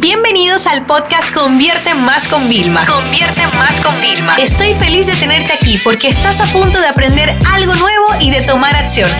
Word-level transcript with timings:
Bienvenidos 0.00 0.68
al 0.68 0.86
podcast 0.86 1.34
Convierte 1.34 1.92
Más 1.92 2.28
con 2.28 2.48
Vilma. 2.48 2.86
Convierte 2.86 3.42
Más 3.56 3.80
con 3.80 4.00
Vilma. 4.00 4.36
Estoy 4.36 4.72
feliz 4.74 5.08
de 5.08 5.14
tenerte 5.14 5.52
aquí 5.52 5.76
porque 5.82 6.06
estás 6.06 6.40
a 6.40 6.44
punto 6.56 6.80
de 6.80 6.86
aprender 6.86 7.36
algo 7.50 7.74
nuevo 7.74 8.06
y 8.20 8.30
de 8.30 8.40
tomar 8.42 8.76
acción. 8.76 9.10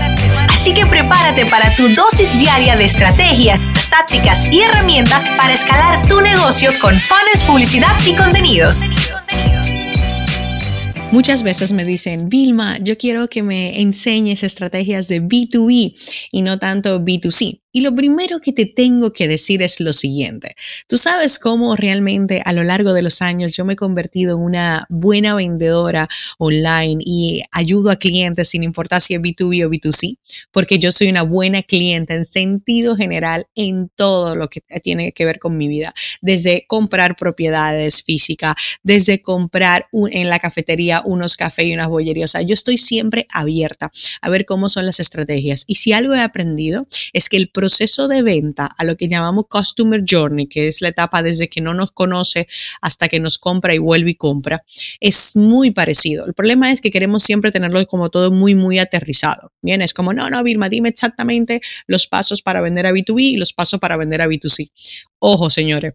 Así 0.49 0.73
que 0.75 0.87
prepárate 0.87 1.47
para 1.47 1.75
tu 1.75 1.89
dosis 1.97 2.39
diaria 2.39 2.77
de 2.77 2.85
estrategias, 2.85 3.59
tácticas 3.91 4.47
y 4.53 4.61
herramientas 4.61 5.21
para 5.37 5.53
escalar 5.53 6.07
tu 6.07 6.21
negocio 6.21 6.71
con 6.81 6.95
fans, 7.01 7.43
publicidad 7.45 7.97
y 8.07 8.15
contenidos. 8.15 8.83
Muchas 11.11 11.43
veces 11.43 11.73
me 11.73 11.87
dicen, 11.87 12.29
Vilma, 12.29 12.79
yo 12.79 12.99
quiero 12.99 13.29
que 13.29 13.43
me 13.43 13.81
enseñes 13.81 14.45
estrategias 14.45 15.09
de 15.09 15.23
B2B 15.23 15.95
y 16.31 16.43
no 16.43 16.59
tanto 16.59 17.01
B2C. 17.01 17.63
Y 17.79 17.81
lo 17.81 17.95
primero 17.95 18.41
que 18.41 18.53
te 18.53 18.67
tengo 18.67 19.13
que 19.13 19.29
decir 19.29 19.63
es 19.63 19.79
lo 19.79 19.93
siguiente. 19.93 20.57
Tú 20.89 20.99
sabes 20.99 21.39
cómo 21.39 21.77
realmente 21.77 22.43
a 22.45 22.53
lo 22.53 22.65
largo 22.65 22.93
de 22.93 23.03
los 23.03 23.23
años 23.23 23.57
yo 23.57 23.65
me 23.65 23.75
he 23.75 23.77
convertido 23.77 24.35
en 24.35 24.43
una 24.43 24.85
buena 24.89 25.37
vendedora 25.37 26.09
online 26.39 27.01
y 27.07 27.43
ayudo 27.53 27.93
a 27.93 27.97
clientes 27.97 28.49
sin 28.49 28.65
importar 28.65 29.01
si 29.01 29.15
es 29.15 29.21
B2B 29.21 29.65
o 29.65 29.71
B2C, 29.71 30.19
porque 30.51 30.81
yo 30.81 30.91
soy 30.91 31.09
una 31.09 31.23
buena 31.23 31.63
cliente 31.63 32.15
en 32.15 32.25
sentido 32.25 32.97
general 32.97 33.47
en 33.55 33.89
todo 33.95 34.35
lo 34.35 34.49
que 34.49 34.61
tiene 34.83 35.13
que 35.13 35.25
ver 35.25 35.39
con 35.39 35.57
mi 35.57 35.69
vida, 35.69 35.95
desde 36.21 36.65
comprar 36.67 37.15
propiedades 37.15 38.03
físicas, 38.03 38.57
desde 38.83 39.23
comprar 39.23 39.87
en 39.93 40.29
la 40.29 40.41
cafetería 40.41 41.01
unos 41.05 41.37
cafés 41.37 41.67
y 41.67 41.75
unas 41.75 41.87
bollerías. 41.87 42.31
O 42.31 42.33
sea, 42.33 42.43
yo 42.43 42.55
estoy 42.55 42.77
siempre 42.77 43.29
abierta 43.33 43.93
a 44.21 44.29
ver 44.31 44.47
cómo 44.47 44.69
son 44.69 44.85
las 44.85 44.99
estrategias. 44.99 45.63
Y 45.69 45.77
si 45.77 45.93
algo 45.93 46.13
he 46.15 46.21
aprendido 46.21 46.85
es 47.13 47.29
que 47.29 47.37
el 47.37 47.51
proceso 47.51 47.68
de 48.09 48.23
venta 48.23 48.67
a 48.67 48.85
lo 48.85 48.97
que 48.97 49.09
llamamos 49.09 49.47
Customer 49.49 50.03
Journey, 50.09 50.47
que 50.47 50.69
es 50.69 50.81
la 50.81 50.89
etapa 50.89 51.23
desde 51.23 51.49
que 51.49 51.61
no 51.61 51.75
nos 51.75 51.93
conoce 51.93 52.49
hasta 52.81 53.09
que 53.09 53.21
nos 53.21 53.39
compra 53.39 53.75
y 53.75 53.79
vuelve 53.79 54.11
y 54.11 54.15
compra, 54.15 54.63
es 55.01 55.37
muy 55.37 55.71
parecido. 55.71 56.27
El 56.27 56.35
problema 56.35 56.73
es 56.73 56.81
que 56.81 56.91
queremos 56.91 57.23
siempre 57.23 57.53
tenerlo 57.53 57.85
como 57.87 58.11
todo 58.11 58.31
muy, 58.31 58.55
muy 58.55 58.79
aterrizado. 58.79 59.53
Bien, 59.63 59.83
es 59.83 59.95
como, 59.95 60.13
no, 60.13 60.31
no, 60.31 60.43
Vilma, 60.43 60.69
dime 60.69 60.89
exactamente 60.89 61.61
los 61.87 62.07
pasos 62.07 62.43
para 62.43 62.61
vender 62.61 62.87
a 62.87 62.93
B2B 62.93 63.21
y 63.21 63.37
los 63.37 63.53
pasos 63.53 63.81
para 63.81 63.97
vender 63.97 64.23
a 64.23 64.27
B2C. 64.27 64.71
Ojo, 65.19 65.51
señores, 65.51 65.95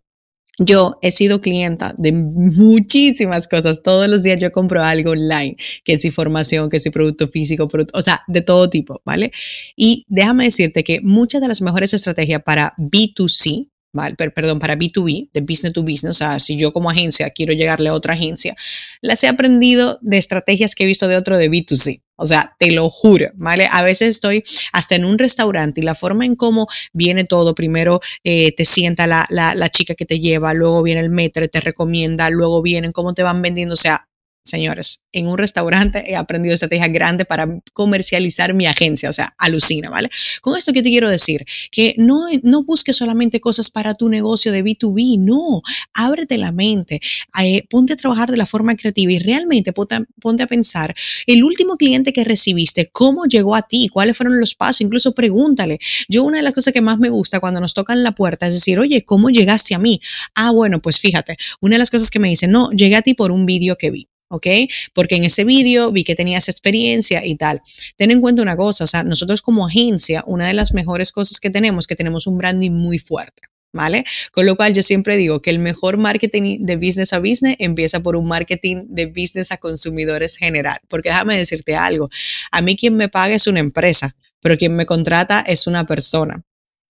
yo 0.60 1.00
he 1.02 1.12
sido 1.12 1.42
clienta 1.42 1.96
de 1.98 2.12
muchísimas 2.12 3.48
cosas. 3.48 3.82
Todos 3.82 4.08
los 4.08 4.24
días 4.24 4.40
yo 4.40 4.52
compro 4.52 4.84
algo 4.84 5.12
online, 5.12 5.58
que 5.84 5.94
es 5.94 6.06
información, 6.06 6.70
que 6.70 6.78
es 6.78 6.90
producto 6.92 7.28
físico, 7.28 7.68
o 7.94 8.02
sea, 8.02 8.22
de 8.28 8.42
todo 8.42 8.70
tipo, 8.70 9.02
¿vale? 9.06 9.32
Y 9.76 10.06
déjame 10.08 10.46
decirte 10.46 10.84
que 10.84 11.02
muchas 11.02 11.42
de 11.42 11.48
las 11.48 11.62
mejores 11.62 11.94
estrategias 11.94 12.44
para 12.44 12.74
B2C, 12.78 13.70
¿vale? 13.94 14.16
perdón, 14.16 14.60
para 14.60 14.76
B2B, 14.76 15.30
de 15.32 15.42
business 15.42 15.74
to 15.74 15.84
business, 15.84 16.10
o 16.10 16.14
sea, 16.14 16.40
si 16.40 16.58
yo 16.58 16.74
como 16.74 16.90
agencia 16.90 17.30
quiero 17.30 17.54
llegarle 17.54 17.90
a 17.90 17.94
otra 17.94 18.14
agencia, 18.16 18.56
las 19.02 19.24
he 19.24 19.28
aprendido 19.28 20.00
de 20.02 20.18
estrategias 20.18 20.76
que 20.76 20.84
he 20.84 20.88
visto 20.88 21.08
de 21.08 21.16
otro 21.16 21.38
de 21.38 21.50
B2C. 21.50 22.02
O 22.16 22.28
sea, 22.28 22.56
te 22.60 22.72
lo 22.72 22.90
juro, 22.90 23.32
¿vale? 23.34 23.68
A 23.72 23.82
veces 23.82 24.10
estoy 24.10 24.44
hasta 24.72 24.96
en 24.96 25.04
un 25.04 25.18
restaurante 25.18 25.82
y 25.82 25.84
la 25.84 25.96
forma 25.96 26.26
en 26.26 26.36
cómo 26.36 26.68
viene 26.94 27.26
todo, 27.26 27.56
primero 27.56 28.02
eh, 28.24 28.54
te 28.56 28.66
sienta 28.66 29.08
la, 29.08 29.26
la, 29.30 29.56
la, 29.56 29.70
chica 29.70 29.96
que 29.96 30.06
te 30.06 30.20
lleva, 30.20 30.54
luego 30.54 30.84
viene 30.84 31.02
el 31.02 31.10
metro, 31.10 31.48
te 31.50 31.60
recomienda, 31.60 32.30
luego 32.30 32.62
vienen 32.62 32.92
cómo 32.92 33.16
te 33.16 33.24
van 33.24 33.42
vendiendo, 33.42 33.74
o 33.74 33.78
sea, 33.78 34.08
señores, 34.44 35.04
en 35.12 35.28
un 35.28 35.38
restaurante 35.38 36.04
he 36.06 36.16
aprendido 36.16 36.54
estrategias 36.54 36.92
grandes 36.92 37.26
para 37.26 37.48
comercializar 37.72 38.54
mi 38.54 38.66
agencia, 38.66 39.10
o 39.10 39.14
sea, 39.14 39.34
alucina, 39.38 39.90
¿vale? 39.90 40.10
Con 40.42 40.58
esto 40.58 40.74
que 40.74 40.84
te 40.84 40.90
quiero 40.90 41.10
decir, 41.10 41.46
que 41.72 41.96
no, 41.98 42.28
no 42.42 42.64
busques 42.64 42.96
solamente 42.96 43.40
cosas 43.40 43.70
para 43.70 43.96
tu 43.96 44.10
negocio 44.10 44.52
de 44.52 44.64
B2B, 44.64 45.20
no, 45.20 45.62
ábrete 45.94 46.38
la 46.38 46.52
mente, 46.52 47.02
eh, 47.42 47.66
ponte 47.70 47.94
a 47.94 47.98
trabajar 47.98 48.30
de 48.30 48.38
la 48.38 48.46
forma 48.46 48.76
creativa 48.76 49.12
y 49.12 49.20
realmente 49.20 49.72
ponte, 49.72 50.00
ponte 50.20 50.44
a 50.44 50.48
pensar, 50.48 50.94
el 51.26 51.44
último 51.44 51.78
cliente 51.78 52.12
que 52.12 52.24
recibiste, 52.24 52.90
¿cómo 52.92 53.26
llegó 53.26 53.56
a 53.56 53.62
ti? 53.62 53.88
¿Cuáles 53.88 54.18
fueron 54.18 54.40
los 54.40 54.56
pasos? 54.56 54.82
Incluso 54.82 55.14
pregúntale. 55.14 55.80
Yo 56.08 56.24
una 56.24 56.38
de 56.38 56.44
las 56.44 56.54
cosas 56.54 56.74
que 56.74 56.82
más 56.82 57.00
me 57.00 57.10
gusta 57.10 57.40
cuando 57.40 57.62
nos 57.62 57.74
tocan 57.74 58.04
la 58.04 58.12
puerta 58.14 58.48
es 58.48 58.56
decir, 58.56 58.80
oye, 58.80 59.04
¿cómo 59.06 59.30
llegaste 59.30 59.76
a 59.76 59.80
mí? 59.80 60.02
Ah, 60.36 60.52
bueno, 60.52 60.82
pues 60.82 61.00
fíjate, 61.00 61.38
una 61.62 61.76
de 61.76 61.80
las 61.80 61.90
cosas 61.90 62.12
que 62.12 62.20
me 62.20 62.30
dicen, 62.30 62.52
no, 62.52 62.72
llegué 62.72 62.96
a 62.96 63.02
ti 63.02 63.14
por 63.14 63.32
un 63.32 63.46
vídeo 63.46 63.78
que 63.78 63.92
vi. 63.92 64.08
¿Ok? 64.34 64.48
Porque 64.94 65.16
en 65.16 65.26
ese 65.26 65.44
vídeo 65.44 65.92
vi 65.92 66.04
que 66.04 66.16
tenías 66.16 66.50
experiencia 66.50 67.24
y 67.24 67.36
tal. 67.36 67.62
Ten 67.98 68.10
en 68.10 68.20
cuenta 68.20 68.42
una 68.42 68.58
cosa, 68.58 68.84
o 68.84 68.88
sea, 68.88 69.04
nosotros 69.04 69.42
como 69.44 69.68
agencia, 69.68 70.24
una 70.26 70.48
de 70.48 70.56
las 70.56 70.74
mejores 70.74 71.12
cosas 71.12 71.40
que 71.40 71.52
tenemos 71.52 71.84
es 71.84 71.88
que 71.88 71.96
tenemos 71.96 72.26
un 72.26 72.38
branding 72.38 72.72
muy 72.72 73.00
fuerte. 73.00 73.44
¿Vale? 73.76 74.06
Con 74.32 74.46
lo 74.46 74.56
cual 74.56 74.76
yo 74.76 74.84
siempre 74.84 75.18
digo 75.18 75.42
que 75.42 75.50
el 75.50 75.58
mejor 75.58 75.98
marketing 75.98 76.60
de 76.60 76.76
business 76.76 77.12
a 77.12 77.18
business 77.18 77.56
empieza 77.58 78.02
por 78.02 78.16
un 78.16 78.28
marketing 78.28 78.86
de 78.88 79.08
business 79.08 79.52
a 79.52 79.58
consumidores 79.58 80.38
general. 80.38 80.78
Porque 80.88 81.10
déjame 81.10 81.40
decirte 81.40 81.76
algo, 81.76 82.12
a 82.52 82.62
mí 82.62 82.76
quien 82.76 82.96
me 82.96 83.10
paga 83.10 83.34
es 83.34 83.48
una 83.48 83.62
empresa, 83.62 84.16
pero 84.42 84.60
quien 84.60 84.76
me 84.76 84.86
contrata 84.86 85.42
es 85.42 85.66
una 85.66 85.88
persona 85.88 86.44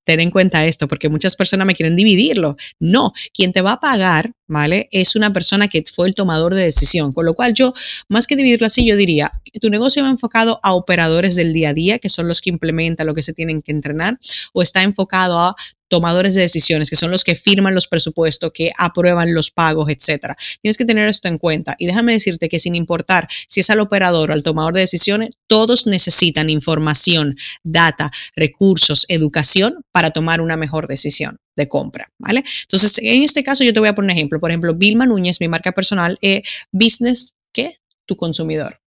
ten 0.04 0.20
en 0.20 0.30
cuenta 0.30 0.66
esto, 0.66 0.88
porque 0.88 1.08
muchas 1.08 1.36
personas 1.36 1.66
me 1.66 1.74
quieren 1.74 1.96
dividirlo. 1.96 2.56
No, 2.78 3.12
quien 3.32 3.52
te 3.52 3.60
va 3.60 3.72
a 3.72 3.80
pagar, 3.80 4.32
¿vale? 4.46 4.88
Es 4.92 5.16
una 5.16 5.32
persona 5.32 5.68
que 5.68 5.82
fue 5.92 6.08
el 6.08 6.14
tomador 6.14 6.54
de 6.54 6.62
decisión. 6.62 7.12
Con 7.12 7.24
lo 7.26 7.34
cual 7.34 7.54
yo, 7.54 7.74
más 8.08 8.26
que 8.26 8.36
dividirlo 8.36 8.66
así, 8.66 8.86
yo 8.86 8.96
diría, 8.96 9.32
tu 9.60 9.70
negocio 9.70 10.02
va 10.02 10.10
enfocado 10.10 10.60
a 10.62 10.74
operadores 10.74 11.36
del 11.36 11.52
día 11.52 11.70
a 11.70 11.74
día, 11.74 11.98
que 11.98 12.08
son 12.08 12.28
los 12.28 12.40
que 12.40 12.50
implementan 12.50 13.06
lo 13.06 13.14
que 13.14 13.22
se 13.22 13.32
tienen 13.32 13.62
que 13.62 13.72
entrenar, 13.72 14.18
o 14.52 14.62
está 14.62 14.82
enfocado 14.82 15.38
a 15.38 15.56
tomadores 15.92 16.34
de 16.34 16.40
decisiones, 16.40 16.88
que 16.88 16.96
son 16.96 17.10
los 17.10 17.22
que 17.22 17.34
firman 17.34 17.74
los 17.74 17.86
presupuestos, 17.86 18.50
que 18.54 18.72
aprueban 18.78 19.34
los 19.34 19.50
pagos, 19.50 19.90
etcétera. 19.90 20.38
Tienes 20.62 20.78
que 20.78 20.86
tener 20.86 21.06
esto 21.06 21.28
en 21.28 21.36
cuenta. 21.36 21.76
Y 21.78 21.84
déjame 21.84 22.14
decirte 22.14 22.48
que 22.48 22.58
sin 22.58 22.74
importar 22.74 23.28
si 23.46 23.60
es 23.60 23.68
al 23.68 23.78
operador 23.80 24.30
o 24.30 24.32
al 24.32 24.42
tomador 24.42 24.72
de 24.72 24.80
decisiones, 24.80 25.32
todos 25.46 25.86
necesitan 25.86 26.48
información, 26.48 27.36
data, 27.62 28.10
recursos, 28.34 29.04
educación 29.08 29.84
para 29.92 30.12
tomar 30.12 30.40
una 30.40 30.56
mejor 30.56 30.88
decisión 30.88 31.36
de 31.56 31.68
compra, 31.68 32.08
¿vale? 32.18 32.42
Entonces, 32.62 32.98
en 33.02 33.22
este 33.22 33.44
caso 33.44 33.64
yo 33.64 33.74
te 33.74 33.80
voy 33.80 33.90
a 33.90 33.94
poner 33.94 34.12
un 34.12 34.16
ejemplo. 34.16 34.40
Por 34.40 34.50
ejemplo, 34.50 34.74
Vilma 34.74 35.04
Núñez, 35.04 35.42
mi 35.42 35.48
marca 35.48 35.72
personal, 35.72 36.16
es 36.22 36.40
Business, 36.70 37.34
¿qué? 37.52 37.80
Tu 38.06 38.16
consumidor. 38.16 38.80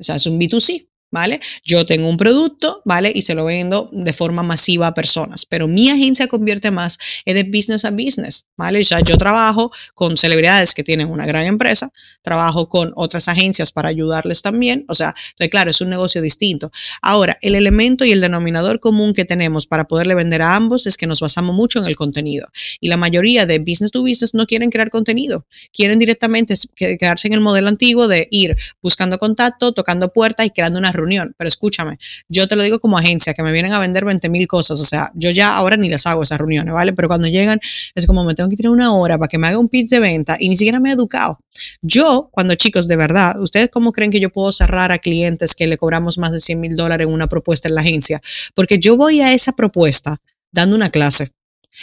O 0.00 0.02
sea, 0.02 0.14
es 0.14 0.26
un 0.26 0.40
B2C, 0.40 0.88
¿vale? 1.10 1.40
Yo 1.64 1.86
tengo 1.86 2.08
un 2.08 2.16
producto, 2.16 2.82
¿vale? 2.84 3.12
Y 3.14 3.22
se 3.22 3.34
lo 3.34 3.44
vendo 3.44 3.88
de 3.92 4.12
forma 4.12 4.42
masiva 4.42 4.88
a 4.88 4.94
personas, 4.94 5.46
pero 5.46 5.68
mi 5.68 5.88
agencia 5.90 6.26
convierte 6.26 6.70
más 6.70 6.98
en 7.24 7.36
de 7.36 7.44
business 7.44 7.84
a 7.84 7.90
business, 7.90 8.46
¿vale? 8.56 8.80
O 8.80 8.84
sea, 8.84 9.00
yo 9.00 9.16
trabajo 9.16 9.70
con 9.94 10.16
celebridades 10.16 10.74
que 10.74 10.82
tienen 10.82 11.10
una 11.10 11.26
gran 11.26 11.46
empresa, 11.46 11.92
trabajo 12.22 12.68
con 12.68 12.92
otras 12.96 13.28
agencias 13.28 13.72
para 13.72 13.88
ayudarles 13.88 14.42
también, 14.42 14.84
o 14.88 14.94
sea, 14.94 15.14
entonces, 15.30 15.50
claro, 15.50 15.70
es 15.70 15.80
un 15.80 15.90
negocio 15.90 16.22
distinto. 16.22 16.70
Ahora, 17.02 17.38
el 17.40 17.54
elemento 17.54 18.04
y 18.04 18.12
el 18.12 18.20
denominador 18.20 18.80
común 18.80 19.14
que 19.14 19.24
tenemos 19.24 19.66
para 19.66 19.84
poderle 19.84 20.14
vender 20.14 20.42
a 20.42 20.54
ambos 20.54 20.86
es 20.86 20.96
que 20.96 21.06
nos 21.06 21.20
basamos 21.20 21.54
mucho 21.54 21.78
en 21.78 21.84
el 21.84 21.96
contenido 21.96 22.48
y 22.80 22.88
la 22.88 22.96
mayoría 22.96 23.46
de 23.46 23.58
business 23.58 23.90
to 23.90 24.02
business 24.02 24.34
no 24.34 24.46
quieren 24.46 24.70
crear 24.70 24.90
contenido, 24.90 25.46
quieren 25.72 25.98
directamente 25.98 26.54
quedarse 26.74 27.28
en 27.28 27.34
el 27.34 27.40
modelo 27.40 27.68
antiguo 27.68 28.08
de 28.08 28.28
ir 28.30 28.56
buscando 28.82 29.18
contacto, 29.18 29.72
tocando 29.72 30.12
puertas 30.12 30.46
y 30.46 30.50
creando 30.50 30.78
una 30.78 30.92
reunión. 30.96 31.34
Pero 31.36 31.48
escúchame, 31.48 31.98
yo 32.28 32.48
te 32.48 32.56
lo 32.56 32.62
digo 32.62 32.80
como 32.80 32.98
agencia, 32.98 33.34
que 33.34 33.42
me 33.42 33.52
vienen 33.52 33.72
a 33.72 33.78
vender 33.78 34.04
20 34.04 34.28
mil 34.28 34.46
cosas. 34.46 34.80
O 34.80 34.84
sea, 34.84 35.10
yo 35.14 35.30
ya 35.30 35.56
ahora 35.56 35.76
ni 35.76 35.88
les 35.88 36.06
hago 36.06 36.22
esas 36.22 36.38
reuniones, 36.38 36.72
¿vale? 36.74 36.92
Pero 36.92 37.08
cuando 37.08 37.28
llegan, 37.28 37.60
es 37.94 38.06
como 38.06 38.24
me 38.24 38.34
tengo 38.34 38.50
que 38.50 38.56
tener 38.56 38.70
una 38.70 38.94
hora 38.94 39.18
para 39.18 39.28
que 39.28 39.38
me 39.38 39.46
haga 39.46 39.58
un 39.58 39.68
pitch 39.68 39.90
de 39.90 40.00
venta 40.00 40.36
y 40.38 40.48
ni 40.48 40.56
siquiera 40.56 40.80
me 40.80 40.90
he 40.90 40.92
educado. 40.92 41.38
Yo, 41.82 42.28
cuando 42.32 42.54
chicos, 42.54 42.88
de 42.88 42.96
verdad, 42.96 43.40
¿ustedes 43.40 43.70
cómo 43.70 43.92
creen 43.92 44.10
que 44.10 44.20
yo 44.20 44.30
puedo 44.30 44.52
cerrar 44.52 44.92
a 44.92 44.98
clientes 44.98 45.54
que 45.54 45.66
le 45.66 45.78
cobramos 45.78 46.18
más 46.18 46.32
de 46.32 46.40
100 46.40 46.60
mil 46.60 46.76
dólares 46.76 47.06
en 47.06 47.12
una 47.12 47.26
propuesta 47.26 47.68
en 47.68 47.74
la 47.74 47.80
agencia? 47.80 48.20
Porque 48.54 48.78
yo 48.78 48.96
voy 48.96 49.20
a 49.20 49.32
esa 49.32 49.52
propuesta 49.52 50.18
dando 50.52 50.76
una 50.76 50.90
clase. 50.90 51.32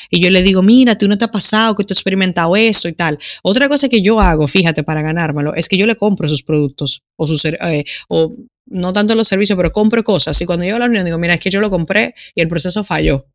Y 0.10 0.20
yo 0.20 0.30
le 0.30 0.42
digo, 0.42 0.62
mira, 0.62 0.98
tú 0.98 1.08
no 1.08 1.18
te 1.18 1.26
ha 1.26 1.32
pasado 1.32 1.76
que 1.76 1.84
tú 1.84 1.94
has 1.94 2.00
experimentado 2.00 2.56
eso 2.56 2.88
y 2.88 2.94
tal. 2.94 3.20
Otra 3.44 3.70
cosa 3.70 3.90
que 3.90 4.02
yo 4.02 4.20
hago, 4.20 4.48
fíjate, 4.48 4.84
para 4.84 5.02
ganármelo, 5.02 5.54
es 5.56 5.70
que 5.70 5.78
yo 5.78 5.86
le 5.86 5.96
compro 5.96 6.28
sus 6.28 6.44
productos 6.44 7.04
o, 7.16 7.28
sus, 7.28 7.46
eh, 7.46 7.86
no 8.66 8.94
tanto 8.94 9.16
los 9.16 9.28
servicios, 9.28 9.58
pero 9.58 9.72
compro 9.72 10.04
cosas. 10.04 10.40
Y 10.42 10.46
cuando 10.46 10.64
llego 10.66 10.78
a 10.78 10.80
la 10.80 10.86
reunión 10.86 11.06
digo, 11.06 11.18
mira, 11.18 11.34
es 11.36 11.40
que 11.40 11.50
yo 11.50 11.62
lo 11.62 11.70
compré 11.70 12.16
y 12.36 12.42
el 12.42 12.48
proceso 12.48 12.84
falló. 12.84 13.26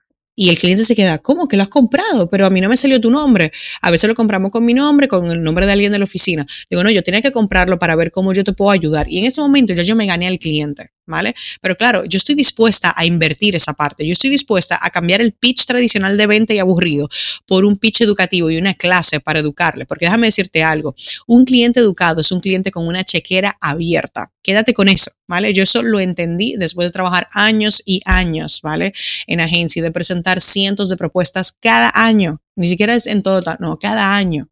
Y 0.41 0.51
el 0.51 0.59
cliente 0.59 0.85
se 0.85 0.95
queda, 0.95 1.19
¿cómo 1.19 1.49
que 1.49 1.57
lo 1.57 1.65
has 1.65 1.69
comprado? 1.69 2.31
Pero 2.31 2.47
a 2.47 2.51
mí 2.51 2.61
no 2.61 2.69
me 2.69 2.77
salió 2.77 3.01
tu 3.01 3.11
nombre. 3.11 3.51
A 3.83 3.91
veces 3.91 4.09
lo 4.09 4.15
compramos 4.15 4.53
con 4.53 4.65
mi 4.65 4.73
nombre, 4.73 5.09
con 5.09 5.29
el 5.33 5.43
nombre 5.43 5.67
de 5.67 5.73
alguien 5.73 5.91
de 5.91 5.99
la 5.99 6.05
oficina. 6.05 6.47
Digo, 6.71 6.85
no, 6.85 6.91
yo 6.91 7.03
tenía 7.03 7.21
que 7.23 7.33
comprarlo 7.33 7.81
para 7.81 7.97
ver 7.97 8.13
cómo 8.13 8.33
yo 8.33 8.45
te 8.45 8.53
puedo 8.53 8.71
ayudar. 8.71 9.09
Y 9.09 9.19
en 9.19 9.25
ese 9.25 9.41
momento 9.41 9.73
ya 9.73 9.83
yo 9.83 9.97
me 9.97 10.07
gané 10.07 10.29
al 10.29 10.39
cliente. 10.39 10.91
¿Vale? 11.09 11.35
Pero 11.61 11.77
claro, 11.77 12.05
yo 12.05 12.17
estoy 12.19 12.35
dispuesta 12.35 12.95
a 12.97 13.05
invertir 13.05 13.57
esa 13.57 13.73
parte, 13.73 14.07
yo 14.07 14.13
estoy 14.13 14.31
dispuesta 14.31 14.79
a 14.81 14.91
cambiar 14.91 15.21
el 15.21 15.33
pitch 15.33 15.67
tradicional 15.67 16.17
de 16.17 16.27
venta 16.27 16.55
y 16.55 16.59
aburrido 16.59 17.09
por 17.47 17.65
un 17.65 17.77
pitch 17.77 18.03
educativo 18.03 18.51
y 18.51 18.59
una 18.59 18.75
clase 18.75 19.19
para 19.19 19.41
educarle, 19.41 19.87
porque 19.87 20.05
déjame 20.05 20.29
decirte 20.29 20.63
algo, 20.63 20.95
un 21.27 21.45
cliente 21.45 21.81
educado 21.81 22.21
es 22.21 22.31
un 22.31 22.41
cliente 22.41 22.71
con 22.71 22.87
una 22.87 23.05
chequera 23.05 23.57
abierta, 23.61 24.31
quédate 24.43 24.75
con 24.75 24.89
eso, 24.89 25.11
¿vale? 25.27 25.53
Yo 25.53 25.63
eso 25.63 25.83
lo 25.83 25.99
entendí 25.99 26.55
después 26.57 26.89
de 26.89 26.93
trabajar 26.93 27.27
años 27.33 27.83
y 27.85 28.03
años, 28.05 28.61
¿vale? 28.63 28.93
En 29.27 29.41
agencia 29.41 29.81
y 29.81 29.83
de 29.83 29.91
presentar 29.91 30.41
cientos 30.41 30.89
de 30.89 30.97
propuestas 30.97 31.53
cada 31.53 31.91
año 31.95 32.41
Ni 32.57 32.67
siquiera 32.67 32.95
es 32.95 33.07
en 33.07 33.23
todo, 33.23 33.57
no, 33.61 33.79
cada 33.79 34.17
año. 34.17 34.49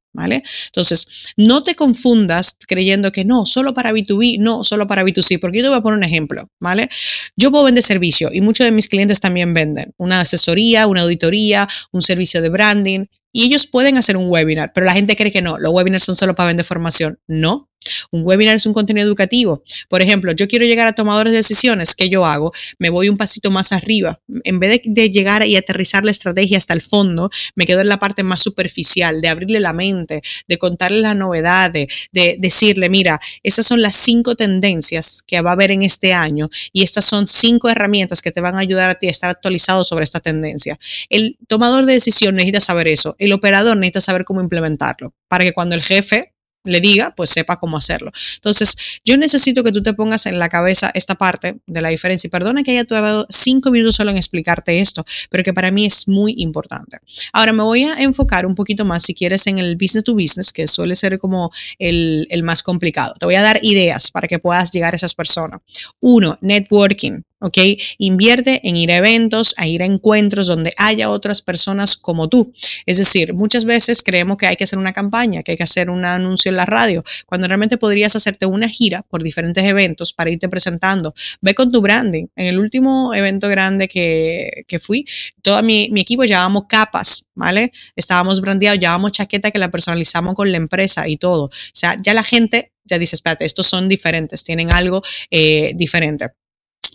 Entonces, 0.66 1.06
no 1.36 1.62
te 1.62 1.74
confundas 1.74 2.58
creyendo 2.66 3.12
que 3.12 3.24
no, 3.24 3.46
solo 3.46 3.74
para 3.74 3.92
B2B, 3.92 4.38
no, 4.38 4.64
solo 4.64 4.86
para 4.86 5.04
B2C, 5.04 5.38
porque 5.40 5.58
yo 5.58 5.64
te 5.64 5.68
voy 5.68 5.78
a 5.78 5.82
poner 5.82 5.98
un 5.98 6.04
ejemplo, 6.04 6.48
¿vale? 6.60 6.88
Yo 7.36 7.50
puedo 7.50 7.64
vender 7.64 7.82
servicio 7.82 8.30
y 8.32 8.40
muchos 8.40 8.64
de 8.64 8.72
mis 8.72 8.88
clientes 8.88 9.20
también 9.20 9.54
venden 9.54 9.92
una 9.96 10.20
asesoría, 10.20 10.86
una 10.86 11.02
auditoría, 11.02 11.68
un 11.92 12.02
servicio 12.02 12.42
de 12.42 12.48
branding 12.48 13.06
y 13.32 13.44
ellos 13.44 13.66
pueden 13.66 13.98
hacer 13.98 14.16
un 14.16 14.30
webinar, 14.30 14.72
pero 14.74 14.86
la 14.86 14.92
gente 14.92 15.14
cree 15.14 15.30
que 15.30 15.42
no, 15.42 15.58
los 15.58 15.72
webinars 15.72 16.04
son 16.04 16.16
solo 16.16 16.34
para 16.34 16.46
vender 16.48 16.64
formación. 16.64 17.18
No, 17.26 17.68
un 18.10 18.22
webinar 18.24 18.56
es 18.56 18.66
un 18.66 18.72
contenido 18.72 19.06
educativo. 19.06 19.62
Por 19.88 20.02
ejemplo, 20.02 20.32
yo 20.32 20.48
quiero 20.48 20.64
llegar 20.64 20.86
a 20.86 20.92
tomadores 20.92 21.32
de 21.32 21.38
decisiones. 21.38 21.94
¿Qué 21.94 22.08
yo 22.08 22.26
hago? 22.26 22.52
Me 22.78 22.90
voy 22.90 23.08
un 23.08 23.16
pasito 23.16 23.50
más 23.50 23.72
arriba. 23.72 24.20
En 24.44 24.60
vez 24.60 24.80
de, 24.84 25.10
llegar 25.10 25.46
y 25.46 25.56
aterrizar 25.56 26.04
la 26.04 26.10
estrategia 26.10 26.58
hasta 26.58 26.74
el 26.74 26.82
fondo, 26.82 27.30
me 27.54 27.66
quedo 27.66 27.80
en 27.80 27.88
la 27.88 27.98
parte 27.98 28.22
más 28.22 28.40
superficial, 28.42 29.20
de 29.20 29.28
abrirle 29.28 29.60
la 29.60 29.72
mente, 29.72 30.22
de 30.48 30.58
contarle 30.58 31.00
las 31.00 31.16
novedades, 31.16 31.88
de 32.12 32.36
decirle, 32.38 32.88
mira, 32.88 33.20
esas 33.42 33.66
son 33.66 33.82
las 33.82 33.96
cinco 33.96 34.34
tendencias 34.34 35.22
que 35.26 35.40
va 35.40 35.50
a 35.50 35.52
haber 35.52 35.70
en 35.70 35.82
este 35.82 36.12
año 36.12 36.50
y 36.72 36.82
estas 36.82 37.04
son 37.04 37.26
cinco 37.26 37.68
herramientas 37.68 38.22
que 38.22 38.32
te 38.32 38.40
van 38.40 38.56
a 38.56 38.60
ayudar 38.60 38.90
a 38.90 38.94
ti 38.96 39.06
a 39.06 39.10
estar 39.10 39.30
actualizado 39.30 39.84
sobre 39.84 40.04
esta 40.04 40.20
tendencia. 40.20 40.78
El 41.08 41.38
tomador 41.46 41.86
de 41.86 41.94
decisión 41.94 42.34
necesita 42.34 42.60
saber 42.60 42.88
eso. 42.88 43.16
El 43.18 43.32
operador 43.32 43.76
necesita 43.76 44.00
saber 44.00 44.24
cómo 44.24 44.40
implementarlo 44.40 45.14
para 45.28 45.44
que 45.44 45.52
cuando 45.52 45.74
el 45.74 45.82
jefe 45.82 46.32
le 46.66 46.80
diga, 46.80 47.12
pues 47.16 47.30
sepa 47.30 47.56
cómo 47.58 47.76
hacerlo. 47.76 48.12
Entonces, 48.34 48.76
yo 49.04 49.16
necesito 49.16 49.64
que 49.64 49.72
tú 49.72 49.82
te 49.82 49.94
pongas 49.94 50.26
en 50.26 50.38
la 50.38 50.48
cabeza 50.48 50.90
esta 50.94 51.14
parte 51.14 51.56
de 51.66 51.80
la 51.80 51.88
diferencia. 51.88 52.28
Y 52.28 52.30
perdona 52.30 52.62
que 52.62 52.72
haya 52.72 52.84
tardado 52.84 53.26
cinco 53.30 53.70
minutos 53.70 53.96
solo 53.96 54.10
en 54.10 54.16
explicarte 54.16 54.80
esto, 54.80 55.04
pero 55.30 55.44
que 55.44 55.54
para 55.54 55.70
mí 55.70 55.86
es 55.86 56.08
muy 56.08 56.34
importante. 56.38 56.98
Ahora 57.32 57.52
me 57.52 57.62
voy 57.62 57.84
a 57.84 57.94
enfocar 58.02 58.46
un 58.46 58.54
poquito 58.54 58.84
más, 58.84 59.02
si 59.02 59.14
quieres, 59.14 59.46
en 59.46 59.58
el 59.58 59.76
business 59.76 60.04
to 60.04 60.14
business, 60.14 60.52
que 60.52 60.66
suele 60.66 60.94
ser 60.96 61.18
como 61.18 61.50
el, 61.78 62.26
el 62.30 62.42
más 62.42 62.62
complicado. 62.62 63.14
Te 63.18 63.26
voy 63.26 63.36
a 63.36 63.42
dar 63.42 63.58
ideas 63.62 64.10
para 64.10 64.28
que 64.28 64.38
puedas 64.38 64.72
llegar 64.72 64.94
a 64.94 64.96
esas 64.96 65.14
personas. 65.14 65.60
Uno, 66.00 66.38
networking. 66.40 67.22
¿Ok? 67.40 67.58
Invierte 67.98 68.60
en 68.66 68.76
ir 68.76 68.90
a 68.92 68.96
eventos, 68.96 69.54
a 69.58 69.66
ir 69.66 69.82
a 69.82 69.86
encuentros 69.86 70.46
donde 70.46 70.72
haya 70.78 71.10
otras 71.10 71.42
personas 71.42 71.96
como 71.96 72.28
tú. 72.28 72.52
Es 72.86 72.98
decir, 72.98 73.34
muchas 73.34 73.64
veces 73.64 74.02
creemos 74.02 74.36
que 74.36 74.46
hay 74.46 74.56
que 74.56 74.64
hacer 74.64 74.78
una 74.78 74.92
campaña, 74.92 75.42
que 75.42 75.52
hay 75.52 75.56
que 75.56 75.62
hacer 75.62 75.90
un 75.90 76.04
anuncio 76.04 76.48
en 76.48 76.56
la 76.56 76.66
radio, 76.66 77.04
cuando 77.26 77.46
realmente 77.46 77.76
podrías 77.76 78.16
hacerte 78.16 78.46
una 78.46 78.68
gira 78.68 79.02
por 79.02 79.22
diferentes 79.22 79.64
eventos 79.64 80.12
para 80.12 80.30
irte 80.30 80.48
presentando. 80.48 81.14
Ve 81.40 81.54
con 81.54 81.70
tu 81.70 81.80
branding. 81.80 82.26
En 82.36 82.46
el 82.46 82.58
último 82.58 83.14
evento 83.14 83.48
grande 83.48 83.88
que, 83.88 84.64
que 84.66 84.78
fui, 84.78 85.06
todo 85.42 85.62
mi, 85.62 85.88
mi 85.90 86.00
equipo 86.00 86.24
llevábamos 86.24 86.64
capas, 86.68 87.28
¿vale? 87.34 87.72
Estábamos 87.94 88.40
brandeados, 88.40 88.80
llevábamos 88.80 89.12
chaqueta 89.12 89.50
que 89.50 89.58
la 89.58 89.70
personalizamos 89.70 90.34
con 90.34 90.50
la 90.50 90.56
empresa 90.56 91.08
y 91.08 91.16
todo. 91.16 91.44
O 91.44 91.50
sea, 91.72 91.96
ya 92.00 92.14
la 92.14 92.24
gente 92.24 92.72
ya 92.84 92.98
dice, 92.98 93.16
espérate, 93.16 93.44
estos 93.44 93.66
son 93.66 93.88
diferentes, 93.88 94.44
tienen 94.44 94.72
algo 94.72 95.02
eh, 95.30 95.72
diferente. 95.74 96.26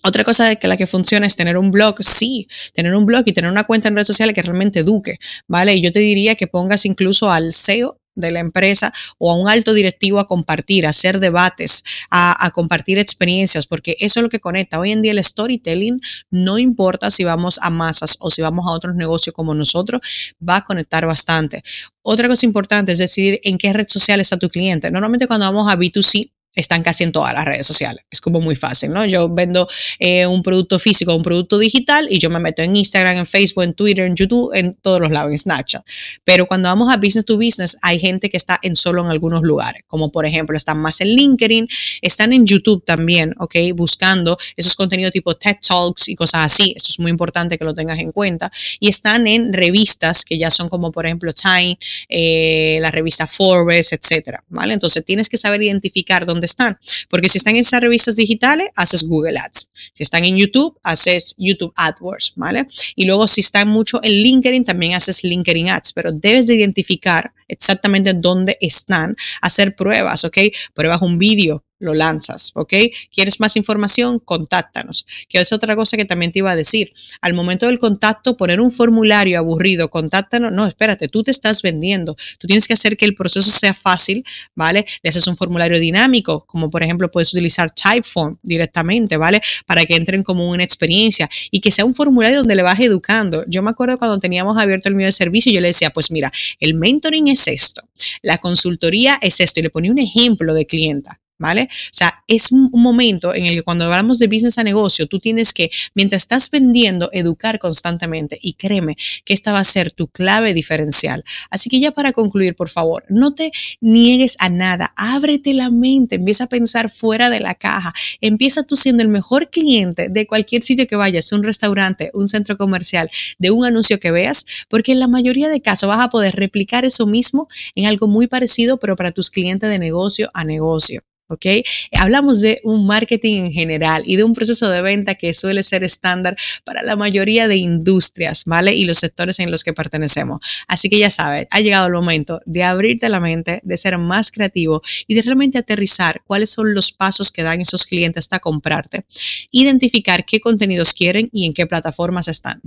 Otra 0.03 0.23
cosa 0.23 0.45
de 0.45 0.57
que 0.57 0.67
la 0.67 0.77
que 0.77 0.87
funciona 0.87 1.27
es 1.27 1.35
tener 1.35 1.57
un 1.57 1.71
blog, 1.71 1.95
sí, 2.03 2.47
tener 2.73 2.95
un 2.95 3.05
blog 3.05 3.23
y 3.25 3.33
tener 3.33 3.51
una 3.51 3.65
cuenta 3.65 3.87
en 3.87 3.95
redes 3.95 4.07
sociales 4.07 4.33
que 4.33 4.41
realmente 4.41 4.79
eduque, 4.79 5.19
¿vale? 5.47 5.75
Y 5.75 5.81
yo 5.81 5.91
te 5.91 5.99
diría 5.99 6.35
que 6.35 6.47
pongas 6.47 6.85
incluso 6.85 7.29
al 7.29 7.53
SEO 7.53 8.01
de 8.15 8.31
la 8.31 8.39
empresa 8.39 8.93
o 9.17 9.31
a 9.31 9.37
un 9.37 9.47
alto 9.47 9.73
directivo 9.73 10.19
a 10.19 10.27
compartir, 10.27 10.85
a 10.85 10.89
hacer 10.89 11.19
debates, 11.19 11.83
a, 12.09 12.45
a, 12.45 12.51
compartir 12.51 12.99
experiencias, 12.99 13.67
porque 13.67 13.95
eso 13.99 14.19
es 14.19 14.23
lo 14.23 14.29
que 14.29 14.39
conecta. 14.39 14.79
Hoy 14.79 14.91
en 14.91 15.01
día 15.01 15.11
el 15.11 15.23
storytelling 15.23 16.01
no 16.29 16.57
importa 16.57 17.09
si 17.09 17.23
vamos 17.23 17.59
a 17.61 17.69
masas 17.69 18.17
o 18.19 18.29
si 18.29 18.41
vamos 18.41 18.65
a 18.67 18.71
otros 18.71 18.95
negocios 18.95 19.33
como 19.33 19.53
nosotros, 19.53 20.01
va 20.47 20.57
a 20.57 20.63
conectar 20.65 21.05
bastante. 21.05 21.63
Otra 22.01 22.27
cosa 22.27 22.45
importante 22.45 22.91
es 22.91 22.97
decidir 22.97 23.39
en 23.43 23.57
qué 23.57 23.71
red 23.71 23.87
social 23.87 24.19
está 24.19 24.37
tu 24.37 24.49
cliente. 24.49 24.91
Normalmente 24.91 25.27
cuando 25.27 25.45
vamos 25.45 25.71
a 25.71 25.77
B2C, 25.77 26.31
están 26.55 26.83
casi 26.83 27.03
en 27.03 27.11
todas 27.11 27.33
las 27.33 27.45
redes 27.45 27.65
sociales. 27.65 28.03
Es 28.11 28.19
como 28.19 28.41
muy 28.41 28.55
fácil, 28.55 28.91
¿no? 28.91 29.05
Yo 29.05 29.29
vendo 29.29 29.67
eh, 29.99 30.25
un 30.25 30.43
producto 30.43 30.79
físico, 30.79 31.15
un 31.15 31.23
producto 31.23 31.57
digital 31.57 32.07
y 32.09 32.19
yo 32.19 32.29
me 32.29 32.39
meto 32.39 32.61
en 32.61 32.75
Instagram, 32.75 33.17
en 33.17 33.25
Facebook, 33.25 33.63
en 33.63 33.73
Twitter, 33.73 34.05
en 34.05 34.15
YouTube, 34.15 34.51
en 34.53 34.73
todos 34.73 34.99
los 34.99 35.11
lados, 35.11 35.31
en 35.31 35.37
Snapchat. 35.37 35.85
Pero 36.23 36.45
cuando 36.45 36.69
vamos 36.69 36.93
a 36.93 36.97
business 36.97 37.25
to 37.25 37.37
business, 37.37 37.77
hay 37.81 37.99
gente 37.99 38.29
que 38.29 38.37
está 38.37 38.59
en 38.61 38.75
solo 38.75 39.01
en 39.01 39.09
algunos 39.09 39.43
lugares, 39.43 39.83
como 39.87 40.11
por 40.11 40.25
ejemplo, 40.25 40.57
están 40.57 40.79
más 40.79 40.99
en 41.01 41.09
LinkedIn, 41.09 41.67
están 42.01 42.33
en 42.33 42.45
YouTube 42.45 42.83
también, 42.85 43.33
¿ok? 43.39 43.55
Buscando 43.73 44.37
esos 44.55 44.75
contenidos 44.75 45.13
tipo 45.13 45.35
TED 45.35 45.57
Talks 45.65 46.09
y 46.09 46.15
cosas 46.15 46.45
así. 46.45 46.73
Esto 46.75 46.89
es 46.91 46.99
muy 46.99 47.11
importante 47.11 47.57
que 47.57 47.63
lo 47.63 47.73
tengas 47.73 47.99
en 47.99 48.11
cuenta. 48.11 48.51
Y 48.79 48.89
están 48.89 49.27
en 49.27 49.53
revistas 49.53 50.25
que 50.25 50.37
ya 50.37 50.51
son 50.51 50.69
como 50.69 50.91
por 50.91 51.05
ejemplo 51.05 51.33
Time, 51.33 51.77
eh, 52.09 52.79
la 52.81 52.91
revista 52.91 53.27
Forbes, 53.27 53.93
etcétera, 53.93 54.43
¿vale? 54.49 54.73
Entonces 54.73 55.03
tienes 55.05 55.29
que 55.29 55.37
saber 55.37 55.61
identificar 55.63 56.25
están. 56.45 56.77
Porque 57.09 57.29
si 57.29 57.37
están 57.37 57.55
en 57.55 57.61
esas 57.61 57.81
revistas 57.81 58.15
digitales, 58.15 58.69
haces 58.75 59.03
Google 59.03 59.37
Ads. 59.39 59.69
Si 59.93 60.03
están 60.03 60.25
en 60.25 60.37
YouTube, 60.37 60.77
haces 60.83 61.35
YouTube 61.37 61.73
AdWords, 61.75 62.33
¿vale? 62.35 62.67
Y 62.95 63.05
luego 63.05 63.27
si 63.27 63.41
están 63.41 63.67
mucho 63.67 63.99
en 64.03 64.11
LinkedIn, 64.11 64.65
también 64.65 64.93
haces 64.93 65.23
LinkedIn 65.23 65.69
Ads, 65.69 65.93
pero 65.93 66.11
debes 66.11 66.47
de 66.47 66.55
identificar 66.55 67.33
exactamente 67.47 68.13
dónde 68.13 68.57
están, 68.61 69.15
hacer 69.41 69.75
pruebas, 69.75 70.23
¿ok? 70.23 70.37
Pruebas 70.73 71.01
un 71.01 71.17
vídeo, 71.17 71.63
lo 71.81 71.93
lanzas, 71.93 72.51
¿ok? 72.53 72.73
¿Quieres 73.13 73.39
más 73.39 73.57
información? 73.57 74.19
Contáctanos. 74.19 75.05
Que 75.27 75.41
es 75.41 75.51
otra 75.51 75.75
cosa 75.75 75.97
que 75.97 76.05
también 76.05 76.31
te 76.31 76.39
iba 76.39 76.51
a 76.51 76.55
decir. 76.55 76.93
Al 77.21 77.33
momento 77.33 77.65
del 77.65 77.79
contacto, 77.79 78.37
poner 78.37 78.61
un 78.61 78.71
formulario 78.71 79.37
aburrido, 79.37 79.89
contáctanos, 79.89 80.51
no, 80.53 80.67
espérate, 80.67 81.07
tú 81.07 81.23
te 81.23 81.31
estás 81.31 81.61
vendiendo. 81.61 82.15
Tú 82.37 82.47
tienes 82.47 82.67
que 82.67 82.73
hacer 82.73 82.95
que 82.95 83.05
el 83.05 83.15
proceso 83.15 83.49
sea 83.49 83.73
fácil, 83.73 84.23
¿vale? 84.55 84.85
Le 85.01 85.09
haces 85.09 85.27
un 85.27 85.35
formulario 85.35 85.79
dinámico, 85.79 86.45
como 86.45 86.69
por 86.69 86.83
ejemplo 86.83 87.09
puedes 87.09 87.33
utilizar 87.33 87.71
Typeform 87.71 88.37
directamente, 88.43 89.17
¿vale? 89.17 89.41
Para 89.65 89.85
que 89.85 89.95
entren 89.95 90.23
como 90.23 90.49
una 90.49 90.63
experiencia 90.63 91.29
y 91.49 91.59
que 91.61 91.71
sea 91.71 91.85
un 91.85 91.95
formulario 91.95 92.39
donde 92.39 92.55
le 92.55 92.61
vas 92.61 92.79
educando. 92.79 93.43
Yo 93.47 93.63
me 93.63 93.71
acuerdo 93.71 93.97
cuando 93.97 94.19
teníamos 94.19 94.57
abierto 94.57 94.87
el 94.87 94.95
mío 94.95 95.07
de 95.07 95.11
servicio, 95.11 95.51
yo 95.51 95.61
le 95.61 95.67
decía, 95.69 95.89
pues 95.89 96.11
mira, 96.11 96.31
el 96.59 96.75
mentoring 96.75 97.27
es 97.27 97.47
esto, 97.47 97.81
la 98.21 98.37
consultoría 98.37 99.17
es 99.21 99.39
esto, 99.39 99.59
y 99.59 99.63
le 99.63 99.69
ponía 99.69 99.91
un 99.91 99.99
ejemplo 99.99 100.53
de 100.53 100.65
clienta. 100.65 101.20
¿Vale? 101.41 101.63
O 101.63 101.93
sea, 101.93 102.23
es 102.27 102.51
un 102.51 102.69
momento 102.71 103.33
en 103.33 103.47
el 103.47 103.55
que 103.55 103.63
cuando 103.63 103.85
hablamos 103.85 104.19
de 104.19 104.27
business 104.27 104.57
a 104.59 104.63
negocio, 104.63 105.07
tú 105.07 105.19
tienes 105.19 105.53
que, 105.53 105.71
mientras 105.95 106.21
estás 106.21 106.49
vendiendo, 106.51 107.09
educar 107.11 107.59
constantemente 107.59 108.37
y 108.41 108.53
créeme 108.53 108.95
que 109.25 109.33
esta 109.33 109.51
va 109.51 109.59
a 109.59 109.63
ser 109.63 109.91
tu 109.91 110.07
clave 110.07 110.53
diferencial. 110.53 111.23
Así 111.49 111.69
que 111.69 111.79
ya 111.79 111.91
para 111.91 112.13
concluir, 112.13 112.55
por 112.55 112.69
favor, 112.69 113.03
no 113.09 113.33
te 113.33 113.51
niegues 113.81 114.37
a 114.39 114.49
nada, 114.49 114.93
ábrete 114.95 115.53
la 115.53 115.71
mente, 115.71 116.15
empieza 116.15 116.43
a 116.43 116.47
pensar 116.47 116.91
fuera 116.91 117.29
de 117.29 117.39
la 117.39 117.55
caja, 117.55 117.93
empieza 118.21 118.63
tú 118.63 118.75
siendo 118.75 119.01
el 119.01 119.09
mejor 119.09 119.49
cliente 119.49 120.07
de 120.09 120.27
cualquier 120.27 120.61
sitio 120.61 120.85
que 120.85 120.95
vayas, 120.95 121.31
un 121.31 121.43
restaurante, 121.43 122.11
un 122.13 122.27
centro 122.27 122.55
comercial, 122.55 123.09
de 123.39 123.49
un 123.49 123.65
anuncio 123.65 123.99
que 123.99 124.11
veas, 124.11 124.45
porque 124.69 124.91
en 124.91 124.99
la 124.99 125.07
mayoría 125.07 125.49
de 125.49 125.61
casos 125.61 125.89
vas 125.89 126.01
a 126.01 126.09
poder 126.09 126.35
replicar 126.35 126.85
eso 126.85 127.07
mismo 127.07 127.47
en 127.73 127.87
algo 127.87 128.07
muy 128.07 128.27
parecido, 128.27 128.77
pero 128.77 128.95
para 128.95 129.11
tus 129.11 129.31
clientes 129.31 129.69
de 129.71 129.79
negocio 129.79 130.29
a 130.35 130.43
negocio. 130.43 131.01
¿Ok? 131.31 131.65
Hablamos 131.93 132.41
de 132.41 132.59
un 132.63 132.85
marketing 132.85 133.45
en 133.45 133.51
general 133.51 134.03
y 134.05 134.15
de 134.15 134.23
un 134.23 134.33
proceso 134.33 134.69
de 134.69 134.81
venta 134.81 135.15
que 135.15 135.33
suele 135.33 135.63
ser 135.63 135.83
estándar 135.83 136.37
para 136.63 136.83
la 136.83 136.95
mayoría 136.95 137.47
de 137.47 137.57
industrias, 137.57 138.43
¿vale? 138.45 138.73
Y 138.73 138.85
los 138.85 138.97
sectores 138.97 139.39
en 139.39 139.51
los 139.51 139.63
que 139.63 139.73
pertenecemos. 139.73 140.41
Así 140.67 140.89
que 140.89 140.99
ya 140.99 141.09
sabes, 141.09 141.47
ha 141.49 141.59
llegado 141.59 141.87
el 141.87 141.93
momento 141.93 142.41
de 142.45 142.63
abrirte 142.63 143.09
la 143.09 143.19
mente, 143.19 143.61
de 143.63 143.77
ser 143.77 143.97
más 143.97 144.31
creativo 144.31 144.81
y 145.07 145.15
de 145.15 145.21
realmente 145.21 145.57
aterrizar 145.57 146.21
cuáles 146.25 146.49
son 146.51 146.73
los 146.73 146.91
pasos 146.91 147.31
que 147.31 147.43
dan 147.43 147.61
esos 147.61 147.85
clientes 147.85 148.25
hasta 148.25 148.39
comprarte. 148.39 149.05
Identificar 149.51 150.25
qué 150.25 150.39
contenidos 150.39 150.93
quieren 150.93 151.29
y 151.31 151.45
en 151.45 151.53
qué 151.53 151.65
plataformas 151.65 152.27
están. 152.27 152.61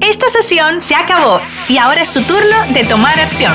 Esta 0.00 0.28
sesión 0.28 0.80
se 0.82 0.94
acabó 0.94 1.40
y 1.68 1.78
ahora 1.78 2.02
es 2.02 2.12
tu 2.12 2.22
turno 2.22 2.72
de 2.72 2.84
tomar 2.84 3.18
acción. 3.18 3.54